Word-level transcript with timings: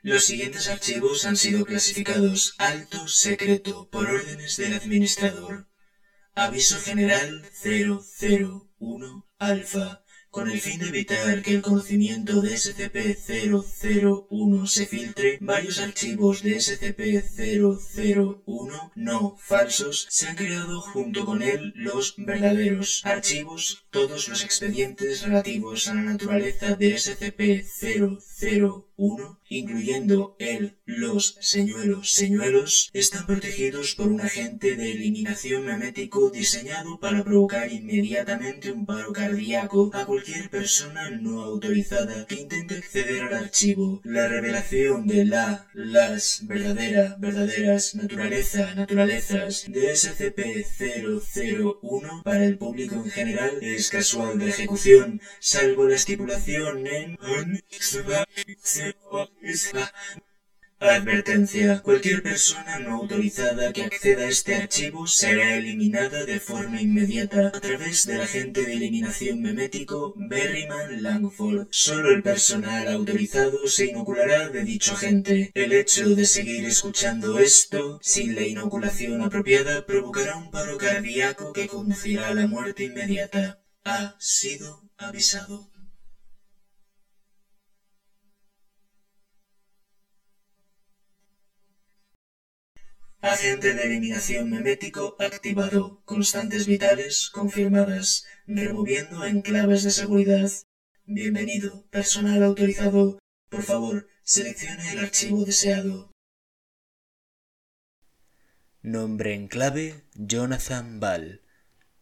Los 0.03 0.25
siguientes 0.25 0.67
archivos 0.67 1.25
han 1.25 1.37
sido 1.37 1.65
clasificados 1.65 2.53
alto 2.59 3.07
secreto 3.07 3.89
por 3.89 4.07
órdenes 4.07 4.57
del 4.57 4.73
administrador. 4.73 5.67
Aviso 6.35 6.79
general 6.79 7.49
001 7.63 9.27
alfa 9.39 10.02
con 10.33 10.49
el 10.49 10.59
fin 10.59 10.79
de 10.79 10.87
evitar 10.87 11.43
que 11.43 11.53
el 11.53 11.61
conocimiento 11.61 12.41
de 12.41 12.55
SCP-001 12.55 14.65
se 14.65 14.87
filtre, 14.87 15.37
varios 15.41 15.79
archivos 15.79 16.41
de 16.41 16.55
SCP-001 16.55 18.91
no 18.95 19.37
falsos. 19.37 20.07
Se 20.09 20.27
han 20.27 20.35
creado 20.35 20.81
junto 20.81 21.23
con 21.23 21.43
él 21.43 21.71
los 21.75 22.15
verdaderos 22.17 23.05
archivos, 23.05 23.85
todos 23.91 24.27
los 24.27 24.43
expedientes 24.43 25.21
relativos 25.21 25.87
a 25.87 25.93
la 25.93 26.01
naturaleza 26.01 26.73
de 26.77 26.95
SCP-001 26.95 28.85
incluyendo 29.49 30.35
el, 30.39 30.77
los 30.85 31.37
señuelos 31.39 32.13
señuelos, 32.13 32.89
están 32.93 33.25
protegidos 33.25 33.95
por 33.95 34.07
un 34.07 34.21
agente 34.21 34.75
de 34.75 34.91
eliminación 34.91 35.65
memético 35.65 36.29
diseñado 36.29 36.99
para 36.99 37.23
provocar 37.23 37.71
inmediatamente 37.71 38.71
un 38.71 38.85
paro 38.85 39.11
cardíaco 39.13 39.89
a 39.93 40.05
cualquier 40.05 40.49
persona 40.49 41.09
no 41.09 41.41
autorizada 41.43 42.25
que 42.25 42.35
intente 42.35 42.75
acceder 42.75 43.23
al 43.23 43.33
archivo. 43.33 44.01
La 44.03 44.27
revelación 44.27 45.07
de 45.07 45.23
la, 45.25 45.69
las, 45.73 46.45
verdadera, 46.47 47.15
verdaderas, 47.19 47.95
naturaleza, 47.95 48.75
naturalezas 48.75 49.65
de 49.67 49.93
SCP-001 49.93 52.23
para 52.23 52.45
el 52.45 52.57
público 52.57 52.95
en 52.95 53.09
general 53.09 53.57
es 53.61 53.89
casual 53.89 54.39
de 54.39 54.49
ejecución, 54.49 55.21
salvo 55.39 55.87
la 55.87 55.95
estipulación 55.95 56.85
en 56.87 57.17
Advertencia. 60.83 61.81
Cualquier 61.81 62.21
persona 62.21 62.77
no 62.79 62.95
autorizada 62.97 63.71
que 63.71 63.83
acceda 63.83 64.23
a 64.23 64.27
este 64.27 64.55
archivo 64.55 65.07
será 65.07 65.55
eliminada 65.55 66.25
de 66.25 66.41
forma 66.41 66.81
inmediata 66.81 67.47
a 67.47 67.59
través 67.61 68.05
del 68.05 68.19
agente 68.19 68.65
de 68.65 68.73
eliminación 68.73 69.41
memético 69.41 70.13
Berryman 70.17 71.01
Langford. 71.01 71.67
Solo 71.71 72.09
el 72.09 72.21
personal 72.21 72.89
autorizado 72.89 73.65
se 73.65 73.85
inoculará 73.85 74.49
de 74.49 74.65
dicho 74.65 74.93
agente. 74.93 75.51
El 75.53 75.71
hecho 75.71 76.15
de 76.15 76.25
seguir 76.25 76.65
escuchando 76.65 77.39
esto 77.39 77.99
sin 78.01 78.35
la 78.35 78.41
inoculación 78.41 79.21
apropiada 79.21 79.85
provocará 79.85 80.35
un 80.35 80.51
paro 80.51 80.77
cardíaco 80.77 81.53
que 81.53 81.67
conducirá 81.67 82.27
a 82.27 82.33
la 82.33 82.47
muerte 82.47 82.83
inmediata. 82.83 83.63
Ha 83.85 84.17
sido 84.19 84.89
avisado. 84.97 85.72
Agente 93.23 93.73
de 93.73 93.83
eliminación 93.83 94.49
memético 94.49 95.15
activado. 95.17 96.01
Constantes 96.03 96.67
vitales 96.67 97.29
confirmadas. 97.29 98.25
Removiendo 98.47 99.23
enclaves 99.23 99.83
de 99.83 99.91
seguridad. 99.91 100.51
Bienvenido, 101.05 101.87
personal 101.89 102.43
autorizado. 102.43 103.19
Por 103.47 103.63
favor, 103.63 104.09
seleccione 104.23 104.91
el 104.91 104.99
archivo 104.99 105.45
deseado. 105.45 106.11
Nombre 108.81 109.33
en 109.33 109.47
clave 109.47 110.03
Jonathan 110.15 110.99
Ball. 110.99 111.41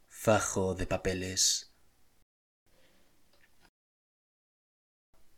Fajo 0.08 0.74
de 0.74 0.88
papeles. 0.88 1.72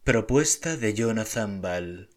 Propuesta 0.06 0.78
de 0.78 0.94
Jonathan 0.94 1.62
Ball. 1.62 2.10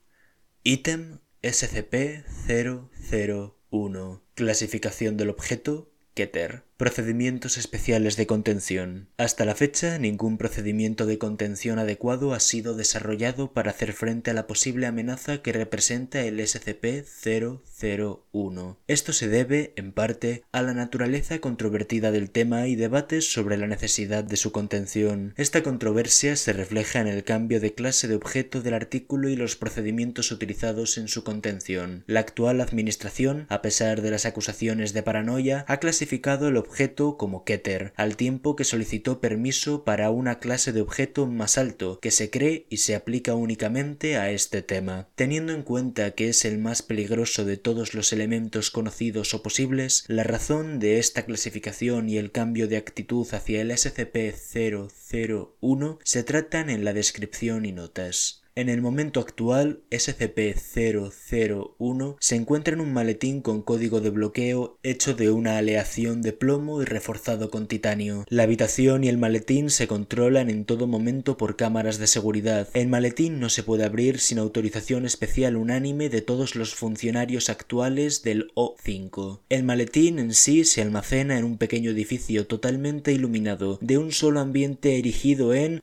Ítem 0.62 1.18
SCP-001 1.42 3.56
1. 3.70 4.22
Clasificación 4.34 5.16
del 5.16 5.30
objeto 5.30 5.90
Keter. 6.14 6.64
Procedimientos 6.76 7.56
especiales 7.56 8.16
de 8.16 8.26
contención. 8.26 9.08
Hasta 9.16 9.46
la 9.46 9.54
fecha, 9.54 9.98
ningún 9.98 10.36
procedimiento 10.36 11.06
de 11.06 11.16
contención 11.16 11.78
adecuado 11.78 12.34
ha 12.34 12.40
sido 12.40 12.74
desarrollado 12.74 13.54
para 13.54 13.70
hacer 13.70 13.94
frente 13.94 14.30
a 14.30 14.34
la 14.34 14.46
posible 14.46 14.86
amenaza 14.86 15.40
que 15.40 15.54
representa 15.54 16.20
el 16.20 16.38
SCP-001. 16.38 18.76
Esto 18.88 19.14
se 19.14 19.28
debe, 19.28 19.72
en 19.76 19.92
parte, 19.92 20.44
a 20.52 20.60
la 20.60 20.74
naturaleza 20.74 21.38
controvertida 21.38 22.10
del 22.10 22.30
tema 22.30 22.66
y 22.66 22.76
debates 22.76 23.32
sobre 23.32 23.56
la 23.56 23.68
necesidad 23.68 24.22
de 24.22 24.36
su 24.36 24.52
contención. 24.52 25.32
Esta 25.38 25.62
controversia 25.62 26.36
se 26.36 26.52
refleja 26.52 27.00
en 27.00 27.06
el 27.06 27.24
cambio 27.24 27.58
de 27.58 27.72
clase 27.72 28.06
de 28.06 28.16
objeto 28.16 28.60
del 28.60 28.74
artículo 28.74 29.30
y 29.30 29.36
los 29.36 29.56
procedimientos 29.56 30.30
utilizados 30.30 30.98
en 30.98 31.08
su 31.08 31.24
contención. 31.24 32.04
La 32.06 32.20
actual 32.20 32.60
administración, 32.60 33.46
a 33.48 33.62
pesar 33.62 34.02
de 34.02 34.10
las 34.10 34.26
acusaciones 34.26 34.92
de 34.92 35.02
paranoia, 35.02 35.64
ha 35.68 35.78
clasificado 35.78 36.48
el 36.48 36.65
objeto 36.66 37.16
como 37.16 37.44
Keter, 37.44 37.92
al 37.96 38.16
tiempo 38.16 38.56
que 38.56 38.64
solicitó 38.64 39.20
permiso 39.20 39.84
para 39.84 40.10
una 40.10 40.38
clase 40.38 40.72
de 40.72 40.80
objeto 40.80 41.26
más 41.26 41.58
alto, 41.58 41.98
que 42.00 42.10
se 42.10 42.30
cree 42.30 42.66
y 42.68 42.78
se 42.78 42.94
aplica 42.94 43.34
únicamente 43.34 44.16
a 44.16 44.30
este 44.30 44.62
tema. 44.62 45.08
Teniendo 45.14 45.52
en 45.52 45.62
cuenta 45.62 46.12
que 46.12 46.28
es 46.28 46.44
el 46.44 46.58
más 46.58 46.82
peligroso 46.82 47.44
de 47.44 47.56
todos 47.56 47.94
los 47.94 48.12
elementos 48.12 48.70
conocidos 48.70 49.34
o 49.34 49.42
posibles, 49.42 50.04
la 50.08 50.24
razón 50.24 50.78
de 50.78 50.98
esta 50.98 51.24
clasificación 51.24 52.08
y 52.08 52.18
el 52.18 52.32
cambio 52.32 52.68
de 52.68 52.76
actitud 52.76 53.26
hacia 53.32 53.62
el 53.62 53.70
SCP-001 53.70 55.98
se 56.02 56.22
tratan 56.22 56.70
en 56.70 56.84
la 56.84 56.92
descripción 56.92 57.64
y 57.64 57.72
notas. 57.72 58.42
En 58.58 58.70
el 58.70 58.80
momento 58.80 59.20
actual, 59.20 59.82
SCP-001 59.90 62.16
se 62.18 62.36
encuentra 62.36 62.72
en 62.72 62.80
un 62.80 62.90
maletín 62.90 63.42
con 63.42 63.60
código 63.60 64.00
de 64.00 64.08
bloqueo 64.08 64.78
hecho 64.82 65.12
de 65.12 65.30
una 65.30 65.58
aleación 65.58 66.22
de 66.22 66.32
plomo 66.32 66.80
y 66.80 66.86
reforzado 66.86 67.50
con 67.50 67.66
titanio. 67.66 68.24
La 68.30 68.44
habitación 68.44 69.04
y 69.04 69.10
el 69.10 69.18
maletín 69.18 69.68
se 69.68 69.86
controlan 69.86 70.48
en 70.48 70.64
todo 70.64 70.86
momento 70.86 71.36
por 71.36 71.56
cámaras 71.56 71.98
de 71.98 72.06
seguridad. 72.06 72.66
El 72.72 72.88
maletín 72.88 73.40
no 73.40 73.50
se 73.50 73.62
puede 73.62 73.84
abrir 73.84 74.20
sin 74.20 74.38
autorización 74.38 75.04
especial 75.04 75.56
unánime 75.56 76.08
de 76.08 76.22
todos 76.22 76.56
los 76.56 76.74
funcionarios 76.74 77.50
actuales 77.50 78.22
del 78.22 78.50
O5. 78.54 79.40
El 79.50 79.64
maletín 79.64 80.18
en 80.18 80.32
sí 80.32 80.64
se 80.64 80.80
almacena 80.80 81.36
en 81.36 81.44
un 81.44 81.58
pequeño 81.58 81.90
edificio 81.90 82.46
totalmente 82.46 83.12
iluminado, 83.12 83.78
de 83.82 83.98
un 83.98 84.12
solo 84.12 84.40
ambiente 84.40 84.98
erigido 84.98 85.52
en 85.52 85.82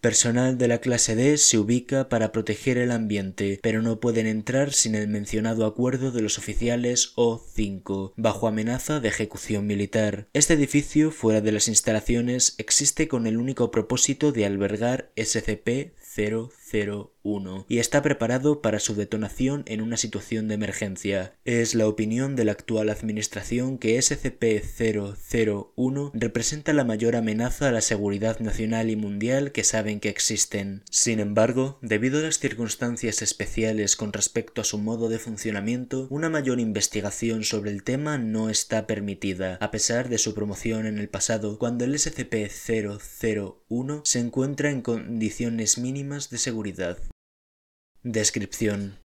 personal 0.00 0.58
de 0.58 0.66
la 0.66 0.78
clase 0.78 0.95
clase 0.96 1.36
se 1.36 1.58
ubica 1.58 2.08
para 2.08 2.32
proteger 2.32 2.78
el 2.78 2.90
ambiente, 2.90 3.60
pero 3.62 3.82
no 3.82 4.00
pueden 4.00 4.26
entrar 4.26 4.72
sin 4.72 4.94
el 4.94 5.08
mencionado 5.08 5.66
acuerdo 5.66 6.10
de 6.10 6.22
los 6.22 6.38
oficiales 6.38 7.12
O5, 7.16 8.14
bajo 8.16 8.48
amenaza 8.48 8.98
de 8.98 9.08
ejecución 9.08 9.66
militar. 9.66 10.26
Este 10.32 10.54
edificio, 10.54 11.10
fuera 11.10 11.42
de 11.42 11.52
las 11.52 11.68
instalaciones, 11.68 12.54
existe 12.56 13.08
con 13.08 13.26
el 13.26 13.36
único 13.36 13.70
propósito 13.70 14.32
de 14.32 14.46
albergar 14.46 15.10
SCP-001 16.66 17.64
y 17.68 17.78
está 17.78 18.02
preparado 18.02 18.60
para 18.62 18.80
su 18.80 18.94
detonación 18.94 19.64
en 19.66 19.80
una 19.80 19.96
situación 19.96 20.46
de 20.48 20.54
emergencia. 20.54 21.34
Es 21.44 21.74
la 21.74 21.88
opinión 21.88 22.36
de 22.36 22.44
la 22.44 22.52
actual 22.52 22.90
administración 22.90 23.78
que 23.78 23.98
SCP-001 23.98 26.10
representa 26.14 26.72
la 26.72 26.84
mayor 26.84 27.16
amenaza 27.16 27.68
a 27.68 27.72
la 27.72 27.80
seguridad 27.80 28.38
nacional 28.40 28.90
y 28.90 28.96
mundial 28.96 29.52
que 29.52 29.64
saben 29.64 30.00
que 30.00 30.08
existen. 30.08 30.82
Sin 30.90 31.20
embargo, 31.20 31.78
debido 31.82 32.18
a 32.18 32.22
las 32.22 32.38
circunstancias 32.38 33.22
especiales 33.22 33.96
con 33.96 34.12
respecto 34.12 34.60
a 34.60 34.64
su 34.64 34.78
modo 34.78 35.08
de 35.08 35.18
funcionamiento, 35.18 36.06
una 36.10 36.28
mayor 36.30 36.60
investigación 36.60 37.42
sobre 37.44 37.70
el 37.70 37.82
tema 37.82 38.18
no 38.18 38.50
está 38.50 38.86
permitida, 38.86 39.56
a 39.60 39.70
pesar 39.70 40.08
de 40.08 40.18
su 40.18 40.34
promoción 40.34 40.86
en 40.86 40.98
el 40.98 41.08
pasado, 41.08 41.58
cuando 41.58 41.84
el 41.84 41.94
SCP-001 41.94 44.00
se 44.04 44.18
encuentra 44.20 44.70
en 44.70 44.82
condiciones 44.82 45.78
mínimas 45.78 46.30
de 46.30 46.38
seguridad. 46.38 46.55
Descripción 48.02 48.98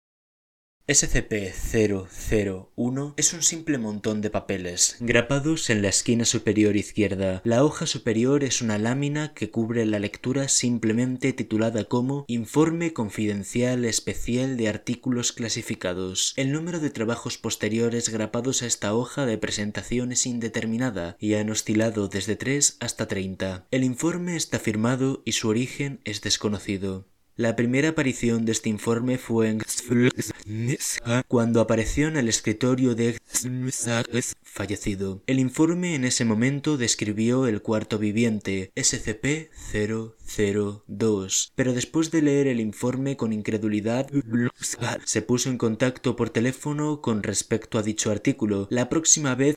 SCP-001 0.87 3.13
es 3.15 3.33
un 3.33 3.43
simple 3.43 3.77
montón 3.77 4.19
de 4.19 4.29
papeles, 4.29 4.97
grapados 4.99 5.69
en 5.69 5.81
la 5.81 5.87
esquina 5.89 6.25
superior 6.25 6.75
izquierda. 6.75 7.41
La 7.45 7.63
hoja 7.63 7.85
superior 7.85 8.43
es 8.43 8.61
una 8.61 8.77
lámina 8.77 9.33
que 9.33 9.51
cubre 9.51 9.85
la 9.85 9.99
lectura 9.99 10.49
simplemente 10.49 11.33
titulada 11.33 11.85
como 11.85 12.25
Informe 12.27 12.93
Confidencial 12.93 13.85
Especial 13.85 14.57
de 14.57 14.69
Artículos 14.69 15.31
Clasificados. 15.31 16.33
El 16.35 16.51
número 16.51 16.79
de 16.79 16.89
trabajos 16.89 17.37
posteriores 17.37 18.09
grapados 18.09 18.61
a 18.61 18.65
esta 18.65 18.93
hoja 18.93 19.25
de 19.25 19.37
presentación 19.37 20.11
es 20.11 20.25
indeterminada 20.25 21.15
y 21.19 21.35
han 21.35 21.49
oscilado 21.49 22.07
desde 22.07 22.35
3 22.35 22.77
hasta 22.81 23.07
30. 23.07 23.67
El 23.71 23.83
informe 23.83 24.35
está 24.35 24.59
firmado 24.59 25.21
y 25.25 25.33
su 25.33 25.47
origen 25.47 26.01
es 26.03 26.21
desconocido. 26.21 27.10
La 27.37 27.55
primera 27.55 27.89
aparición 27.89 28.43
de 28.43 28.51
este 28.51 28.67
informe 28.67 29.17
fue 29.17 29.47
en 29.49 29.61
cuando 31.27 31.61
apareció 31.61 32.07
en 32.07 32.17
el 32.17 32.27
escritorio 32.29 32.95
de 32.95 33.19
fallecido. 34.43 35.21
El 35.27 35.37
informe 35.39 35.93
en 35.95 36.03
ese 36.03 36.25
momento 36.25 36.77
describió 36.77 37.47
el 37.47 37.61
cuarto 37.61 37.97
viviente, 37.97 38.73
SCP-002, 38.75 41.51
pero 41.55 41.71
después 41.73 42.11
de 42.11 42.21
leer 42.21 42.47
el 42.47 42.59
informe 42.59 43.15
con 43.17 43.33
incredulidad, 43.33 44.07
se 45.05 45.21
puso 45.21 45.49
en 45.49 45.57
contacto 45.57 46.15
por 46.15 46.29
teléfono 46.29 47.01
con 47.01 47.23
respecto 47.23 47.79
a 47.79 47.83
dicho 47.83 48.11
artículo. 48.11 48.67
La 48.69 48.89
próxima 48.89 49.35
vez 49.35 49.55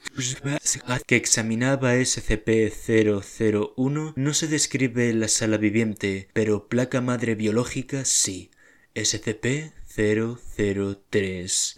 que 1.06 1.16
examinaba 1.16 1.96
SCP-001 1.96 4.12
no 4.16 4.34
se 4.34 4.48
describe 4.48 5.14
la 5.14 5.28
sala 5.28 5.56
viviente, 5.56 6.28
pero 6.32 6.68
placa 6.68 7.00
madre 7.00 7.34
biológica 7.34 8.04
sí. 8.04 8.50
SCP 8.94 9.72
003. 9.94 11.76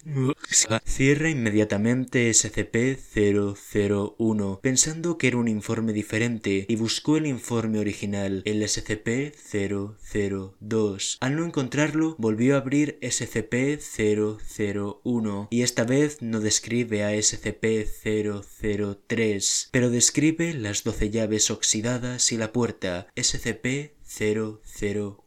Cierra 0.85 1.29
inmediatamente 1.29 2.31
SCP-001 2.31 4.61
pensando 4.61 5.19
que 5.19 5.27
era 5.29 5.37
un 5.37 5.49
informe 5.49 5.93
diferente 5.93 6.65
y 6.67 6.77
buscó 6.77 7.19
el 7.19 7.27
informe 7.27 7.79
original, 7.79 8.41
el 8.47 8.63
SCP-002. 8.63 11.19
Al 11.21 11.37
no 11.37 11.45
encontrarlo, 11.45 12.17
volvió 12.19 12.55
a 12.55 12.59
abrir 12.59 12.99
SCP-001 13.03 15.49
y 15.51 15.61
esta 15.63 15.85
vez 15.85 16.23
no 16.23 16.41
describe 16.41 17.05
a 17.05 17.13
SCP-003, 17.13 19.69
pero 19.73 19.91
describe 19.91 20.55
las 20.55 20.85
12 20.85 21.11
llaves 21.11 21.51
oxidadas 21.51 22.33
y 22.33 22.39
la 22.39 22.53
puerta 22.53 23.09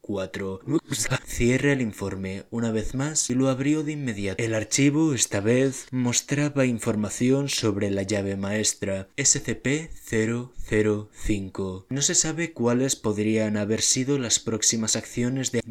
SCP-004. 0.09 0.81
Cierra 1.25 1.73
el 1.73 1.81
informe 1.81 2.45
una 2.50 2.71
vez 2.71 2.95
más 2.95 3.29
y 3.29 3.35
lo 3.35 3.50
abrió 3.50 3.83
de 3.83 3.91
inmediato. 3.94 4.44
El 4.44 4.56
archivo 4.56 5.13
esta 5.13 5.39
vez 5.39 5.85
mostraba 5.91 6.65
información 6.65 7.47
sobre 7.50 7.91
la 7.91 8.01
llave 8.03 8.35
maestra 8.35 9.07
SCP-005. 9.17 11.85
No 11.89 12.01
se 12.01 12.15
sabe 12.15 12.53
cuáles 12.53 12.95
podrían 12.95 13.57
haber 13.57 13.81
sido 13.81 14.17
las 14.17 14.39
próximas 14.39 14.95
acciones 14.95 15.51
de... 15.51 15.61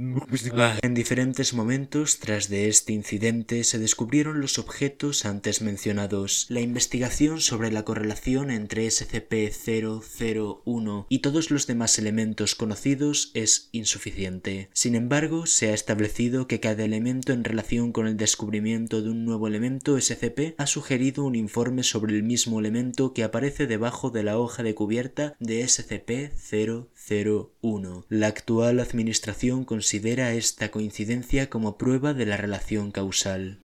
En 0.82 0.94
diferentes 0.94 1.55
momentos 1.55 2.19
tras 2.19 2.49
de 2.49 2.69
este 2.69 2.93
incidente 2.93 3.64
se 3.64 3.79
descubrieron 3.79 4.40
los 4.40 4.58
objetos 4.58 5.25
antes 5.25 5.62
mencionados. 5.62 6.46
La 6.49 6.61
investigación 6.61 7.40
sobre 7.40 7.73
la 7.73 7.85
correlación 7.85 8.50
entre 8.50 8.87
SCP-001 8.87 11.06
y 11.08 11.20
todos 11.20 11.50
los 11.50 11.67
demás 11.67 11.99
elementos 11.99 12.55
conocidos 12.55 13.31
es 13.35 13.70
insuficiente. 13.73 14.28
Sin 14.73 14.95
embargo, 14.95 15.47
se 15.47 15.71
ha 15.71 15.75
establecido 15.75 16.47
que 16.47 16.61
cada 16.61 16.85
elemento 16.85 17.33
en 17.33 17.43
relación 17.45 17.93
con 17.93 18.07
el 18.07 18.17
descubrimiento 18.17 19.03
de 19.03 19.11
un 19.11 19.25
nuevo 19.25 19.47
elemento 19.47 19.99
SCP 19.99 20.55
ha 20.59 20.67
sugerido 20.67 21.25
un 21.25 21.35
informe 21.35 21.83
sobre 21.83 22.15
el 22.15 22.23
mismo 22.23 22.61
elemento 22.61 23.15
que 23.15 23.25
aparece 23.25 23.67
debajo 23.67 24.11
de 24.11 24.23
la 24.23 24.39
hoja 24.39 24.63
de 24.63 24.75
cubierta 24.75 25.35
de 25.41 25.63
SCP-001. 25.63 28.05
La 28.09 28.27
actual 28.27 28.81
administración 28.81 29.65
considera 29.65 30.35
esta 30.35 30.71
coincidencia 30.71 31.49
como 31.49 31.79
prueba 31.79 32.13
de 32.13 32.27
la 32.27 32.37
relación 32.37 32.91
causal. 32.91 33.63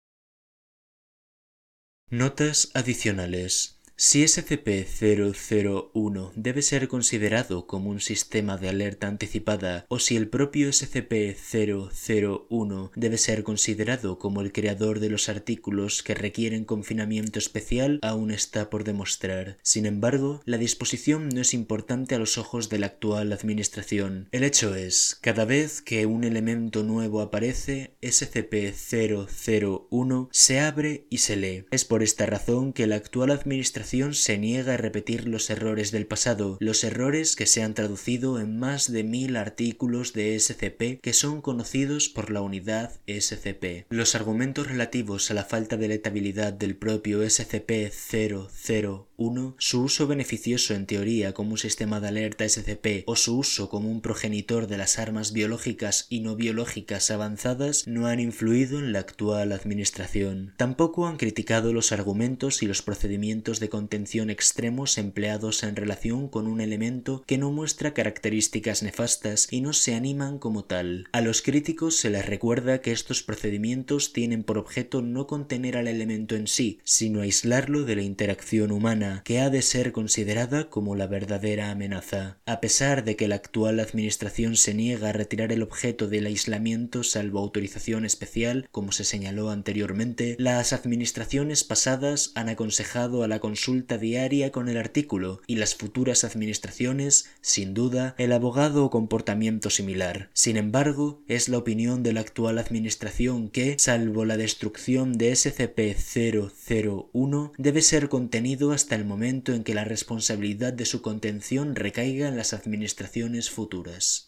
Notas 2.09 2.71
adicionales 2.73 3.81
si 3.95 4.23
SCP-001 4.23 6.31
debe 6.35 6.63
ser 6.63 6.87
considerado 6.87 7.67
como 7.67 7.91
un 7.91 7.99
sistema 7.99 8.57
de 8.57 8.69
alerta 8.69 9.05
anticipada 9.07 9.85
o 9.87 9.99
si 9.99 10.15
el 10.15 10.29
propio 10.29 10.69
SCP-001 10.69 12.89
debe 12.95 13.19
ser 13.19 13.43
considerado 13.43 14.17
como 14.17 14.41
el 14.41 14.51
creador 14.51 14.99
de 14.99 15.09
los 15.09 15.29
artículos 15.29 16.01
que 16.01 16.15
requieren 16.15 16.65
confinamiento 16.65 17.37
especial 17.37 17.99
aún 18.01 18.31
está 18.31 18.71
por 18.71 18.83
demostrar. 18.83 19.59
Sin 19.61 19.85
embargo, 19.85 20.41
la 20.45 20.57
disposición 20.57 21.29
no 21.29 21.41
es 21.41 21.53
importante 21.53 22.15
a 22.15 22.19
los 22.19 22.39
ojos 22.39 22.69
de 22.69 22.79
la 22.79 22.87
actual 22.87 23.31
administración. 23.31 24.27
El 24.31 24.43
hecho 24.43 24.73
es, 24.73 25.19
cada 25.21 25.45
vez 25.45 25.83
que 25.83 26.07
un 26.07 26.23
elemento 26.23 26.81
nuevo 26.81 27.21
aparece, 27.21 27.93
SCP-001 28.01 30.29
se 30.31 30.59
abre 30.59 31.05
y 31.11 31.19
se 31.19 31.35
lee. 31.35 31.67
Es 31.69 31.85
por 31.85 32.01
esta 32.01 32.25
razón 32.25 32.73
que 32.73 32.87
la 32.87 32.95
actual 32.95 33.29
administración 33.29 33.83
se 33.93 34.39
niega 34.39 34.73
a 34.73 34.77
repetir 34.77 35.27
los 35.27 35.51
errores 35.51 35.91
del 35.91 36.07
pasado, 36.07 36.57
los 36.59 36.83
errores 36.83 37.35
que 37.35 37.45
se 37.45 37.61
han 37.61 37.75
traducido 37.75 38.39
en 38.39 38.57
más 38.57 38.91
de 38.91 39.03
mil 39.03 39.37
artículos 39.37 40.13
de 40.13 40.39
SCP 40.39 40.99
que 40.99 41.13
son 41.13 41.41
conocidos 41.41 42.09
por 42.09 42.31
la 42.31 42.41
unidad 42.41 42.93
SCP. 43.05 43.85
Los 43.89 44.15
argumentos 44.15 44.65
relativos 44.65 45.29
a 45.29 45.35
la 45.35 45.43
falta 45.43 45.77
de 45.77 45.89
letabilidad 45.89 46.53
del 46.53 46.75
propio 46.75 47.23
SCP-001, 47.23 49.53
su 49.59 49.83
uso 49.83 50.07
beneficioso 50.07 50.73
en 50.73 50.87
teoría 50.87 51.33
como 51.33 51.51
un 51.51 51.59
sistema 51.59 51.99
de 51.99 52.07
alerta 52.07 52.49
SCP 52.49 53.03
o 53.05 53.15
su 53.15 53.37
uso 53.37 53.69
como 53.69 53.91
un 53.91 54.01
progenitor 54.01 54.65
de 54.65 54.77
las 54.77 54.97
armas 54.97 55.33
biológicas 55.33 56.07
y 56.09 56.21
no 56.21 56.35
biológicas 56.35 57.11
avanzadas 57.11 57.85
no 57.85 58.07
han 58.07 58.19
influido 58.19 58.79
en 58.79 58.91
la 58.91 58.97
actual 58.99 59.51
administración. 59.51 60.55
Tampoco 60.57 61.05
han 61.05 61.17
criticado 61.17 61.73
los 61.73 61.91
argumentos 61.91 62.63
y 62.63 62.65
los 62.65 62.81
procedimientos 62.81 63.59
de 63.59 63.69
contención 63.73 64.29
extremos 64.29 64.99
empleados 64.99 65.63
en 65.63 65.75
relación 65.75 66.27
con 66.29 66.45
un 66.45 66.61
elemento 66.61 67.23
que 67.25 67.39
no 67.39 67.51
muestra 67.51 67.95
características 67.95 68.83
nefastas 68.83 69.47
y 69.49 69.61
no 69.61 69.73
se 69.73 69.95
animan 69.95 70.37
como 70.37 70.63
tal. 70.63 71.07
A 71.11 71.21
los 71.21 71.41
críticos 71.41 71.97
se 71.97 72.11
les 72.11 72.23
recuerda 72.23 72.81
que 72.81 72.91
estos 72.91 73.23
procedimientos 73.23 74.13
tienen 74.13 74.43
por 74.43 74.59
objeto 74.59 75.01
no 75.01 75.25
contener 75.25 75.75
al 75.75 75.87
elemento 75.87 76.35
en 76.35 76.45
sí, 76.45 76.81
sino 76.83 77.21
aislarlo 77.21 77.83
de 77.83 77.95
la 77.95 78.03
interacción 78.03 78.71
humana, 78.71 79.23
que 79.25 79.39
ha 79.39 79.49
de 79.49 79.63
ser 79.63 79.91
considerada 79.91 80.69
como 80.69 80.95
la 80.95 81.07
verdadera 81.07 81.71
amenaza. 81.71 82.37
A 82.45 82.61
pesar 82.61 83.03
de 83.03 83.15
que 83.15 83.27
la 83.27 83.37
actual 83.37 83.79
administración 83.79 84.55
se 84.55 84.75
niega 84.75 85.09
a 85.09 85.13
retirar 85.13 85.51
el 85.51 85.63
objeto 85.63 86.07
del 86.07 86.27
aislamiento 86.27 87.01
salvo 87.01 87.39
autorización 87.39 88.05
especial, 88.05 88.69
como 88.69 88.91
se 88.91 89.03
señaló 89.03 89.49
anteriormente, 89.49 90.35
las 90.37 90.73
administraciones 90.73 91.63
pasadas 91.63 92.33
han 92.35 92.49
aconsejado 92.49 93.23
a 93.23 93.27
la 93.27 93.39
consulta 93.63 93.97
diaria 93.97 94.51
con 94.51 94.67
el 94.67 94.75
artículo 94.75 95.41
y 95.47 95.55
las 95.55 95.73
futuras 95.73 96.25
administraciones, 96.25 97.29
sin 97.39 97.73
duda, 97.73 98.13
el 98.17 98.33
abogado 98.33 98.83
o 98.83 98.89
comportamiento 98.89 99.69
similar. 99.69 100.29
Sin 100.33 100.57
embargo, 100.57 101.23
es 101.29 101.47
la 101.47 101.59
opinión 101.59 102.03
de 102.03 102.11
la 102.11 102.19
actual 102.19 102.57
administración 102.57 103.47
que, 103.47 103.77
salvo 103.79 104.25
la 104.25 104.35
destrucción 104.35 105.17
de 105.17 105.31
SCP-001, 105.31 107.51
debe 107.57 107.81
ser 107.81 108.09
contenido 108.09 108.73
hasta 108.73 108.95
el 108.95 109.05
momento 109.05 109.53
en 109.53 109.63
que 109.63 109.73
la 109.73 109.85
responsabilidad 109.85 110.73
de 110.73 110.83
su 110.83 111.01
contención 111.01 111.75
recaiga 111.75 112.27
en 112.27 112.35
las 112.35 112.51
administraciones 112.51 113.49
futuras. 113.49 114.27